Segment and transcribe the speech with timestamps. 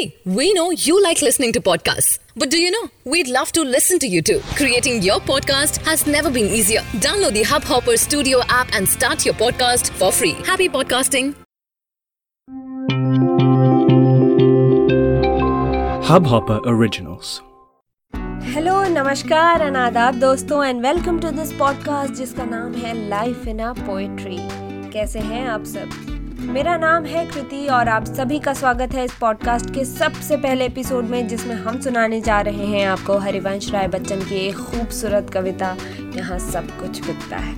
[0.00, 2.18] See, we know you like listening to podcasts.
[2.34, 2.88] But do you know?
[3.04, 4.40] We'd love to listen to you too.
[4.60, 6.80] Creating your podcast has never been easier.
[7.06, 10.32] Download the Hubhopper Studio app and start your podcast for free.
[10.46, 11.34] Happy podcasting.
[16.10, 17.40] Hubhopper Originals.
[18.52, 23.58] Hello नमस्कार and आदाब दोस्तों and welcome to this podcast जिसका नाम है life in
[23.58, 24.38] a poetry
[24.92, 29.12] कैसे हैं आप सब मेरा नाम है कृति और आप सभी का स्वागत है इस
[29.14, 33.88] पॉडकास्ट के सबसे पहले एपिसोड में, जिसमें हम सुनाने जा रहे हैं आपको हरिवंश राय
[33.88, 35.76] बच्चन की एक खूबसूरत कविता।
[36.16, 37.54] यहाँ सब कुछ बिकता है।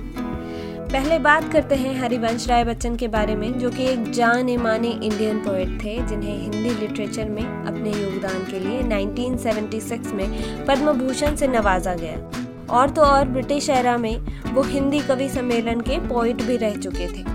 [0.87, 4.87] पहले बात करते हैं हरिवंश राय बच्चन के बारे में, जो कि एक जाने माने
[4.87, 11.35] इंडियन पोएट थे, जिन्हें हिंदी लिटरेचर में अपने योगदान के लिए 1976 में पद्म भूषण
[11.35, 12.31] से नवाजा गया।
[12.69, 14.17] और तो और ब्रिटिश एरा में
[14.53, 17.32] वो हिंदी कवि सम्मेलन के पोइट भी रह चुके थे।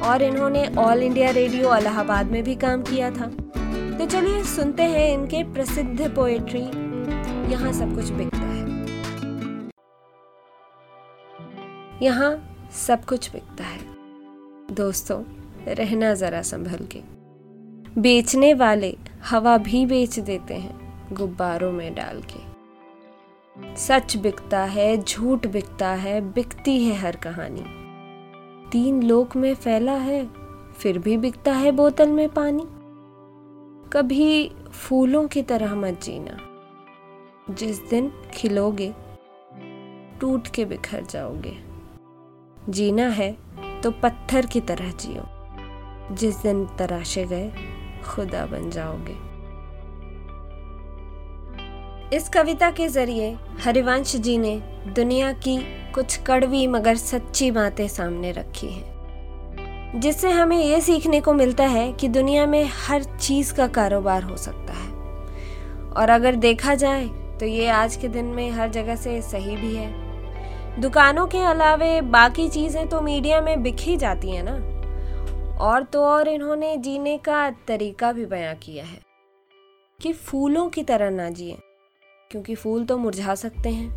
[0.00, 3.26] और इन्होंने ऑल इंडिया रेडियो अलाहाबाद में भी काम किया था।
[3.98, 6.88] तो चलिए सुनते हैं इनके प्रसिद्ध पोएट्री
[7.52, 8.58] यहाँ सब कुछ बिकता है।
[12.02, 13.80] यहाँ सब कुछ बिकता है।
[14.74, 15.24] दोस्तों,
[15.68, 17.00] रहना जरा संभल के।
[18.00, 18.96] बेचने वाले
[19.30, 22.48] हवा भी बेच देते हैं, गुब्बारों में डाल के।
[23.76, 27.77] सच बिकता है, झूठ बिकता है, बिकती है हर कहानी।
[28.72, 30.30] तीन लोक में फैला है,
[30.76, 32.66] फिर भी बिकता है बोतल में पानी।
[33.92, 36.38] कभी फूलों की तरह मत जीना।
[37.54, 38.94] जिस दिन खिलोगे,
[40.20, 41.58] टूट के बिखर जाओगे।
[42.68, 43.36] जीना है
[43.80, 45.24] तो पत्थर की तरह जियो।
[46.14, 47.52] जिस दिन तराशे गए,
[48.08, 49.27] खुदा बन जाओगे।
[52.14, 54.54] इस कविता के ज़रिए हरिवंश जी ने
[54.94, 55.56] दुनिया की
[55.92, 61.92] कुछ कड़वी मगर सच्ची बातें सामने रखी हैं, जिससे हमें ये सीखने को मिलता है
[61.92, 64.88] कि दुनिया में हर चीज़ का कारोबार हो सकता है।
[65.92, 67.06] और अगर देखा जाए
[67.40, 72.00] तो ये आज के दिन में हर जगह से सही भी है। दुकानों के अलावे
[72.00, 74.56] बाकी चीज़ें तो मीडिया में ही जाती हैं ना।
[75.60, 79.00] और तो और इन्होंने जीने का तरीका भी बयां किया है,
[80.00, 81.58] कि फूलों की तरह ना जिए।
[82.30, 83.90] क्योंकि फूल तो मुरझा सकते हैं।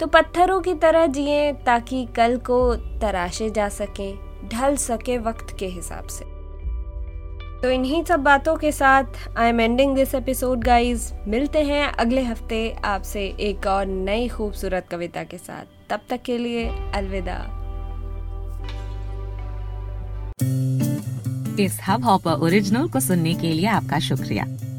[0.00, 5.66] तो पत्थरों की तरह जिए ताकि कल को तराशे जा सकें, ढल सके वक्त के
[5.66, 6.24] हिसाब से।
[7.62, 9.04] तो इन्हीं सब बातों के साथ
[9.38, 14.86] I am ending this episode guys मिलते हैं अगले हफ़्ते आपसे एक और नई खूबसूरत
[14.90, 17.38] कविता के साथ। तब तक के लिए अलविदा।
[21.60, 24.46] इस हब हॉपर ओरिजिनल को सुनने के लिए आपका शुक्रिया।